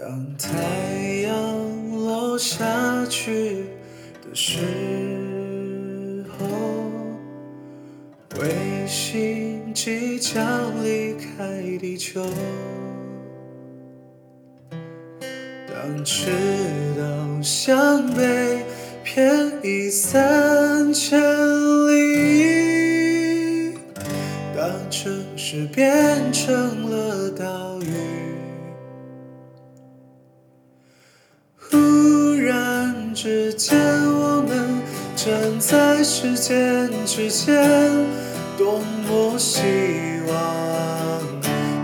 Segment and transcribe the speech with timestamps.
[0.00, 0.48] 当太
[1.22, 3.64] 阳落下去
[4.22, 6.46] 的时候，
[8.40, 10.44] 卫星即将
[10.84, 12.24] 离开地球。
[15.66, 16.30] 当赤
[16.96, 18.62] 道向北
[19.02, 21.20] 偏移三千
[21.88, 23.74] 里，
[24.56, 27.07] 当城市变成了
[33.20, 33.76] 之间，
[34.14, 34.80] 我们
[35.16, 37.60] 站在时间之间，
[38.56, 39.60] 多么希
[40.28, 41.20] 望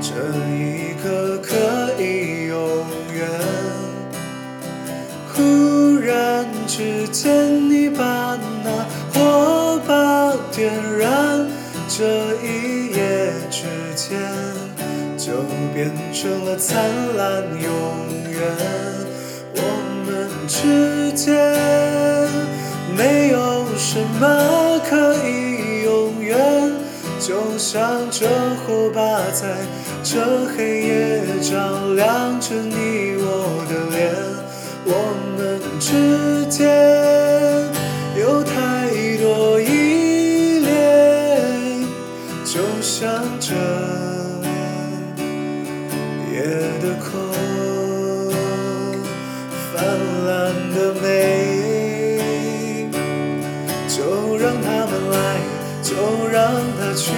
[0.01, 0.15] 这
[0.55, 2.57] 一刻可以永
[3.13, 3.29] 远。
[5.33, 11.49] 忽然之间，你把那火把点燃，
[11.89, 12.05] 这
[12.45, 14.17] 一夜之间
[15.19, 15.33] 就
[15.75, 17.73] 变成了灿烂永
[18.31, 18.41] 远。
[19.57, 19.61] 我
[20.07, 21.33] 们之间
[22.97, 26.39] 没有什么可以永远，
[27.21, 28.27] 就像这
[28.67, 29.01] 火把
[29.33, 29.57] 在
[30.03, 34.13] 这黑夜照亮着你我的脸。
[34.87, 34.91] 我
[35.37, 36.63] 们之间
[38.17, 38.53] 有太
[39.17, 41.87] 多依恋，
[42.45, 43.55] 就像这
[46.31, 46.43] 夜
[46.83, 47.11] 的空，
[56.45, 57.11] 让它去，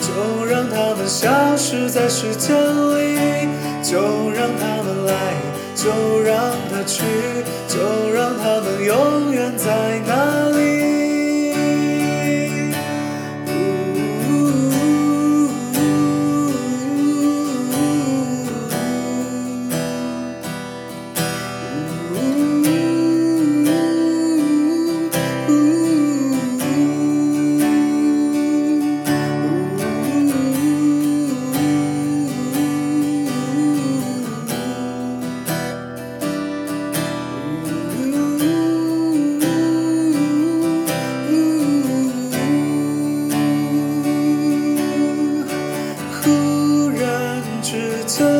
[0.00, 3.48] 就让它们消失在时间里，
[3.80, 4.00] 就
[4.32, 5.12] 让它们来。
[5.76, 5.92] 就
[6.22, 6.34] 让
[6.68, 7.04] 它去，
[7.68, 8.96] 就让它们永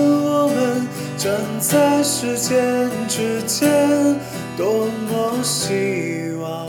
[0.06, 0.86] 我们
[1.16, 4.16] 站在时间之间
[4.56, 6.68] 多么希望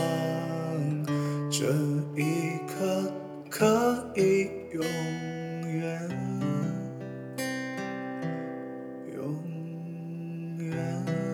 [1.50, 1.66] 这
[2.16, 3.12] 一刻
[3.50, 4.82] 可以永
[5.66, 6.08] 远
[9.14, 9.44] 永
[10.58, 11.27] 远。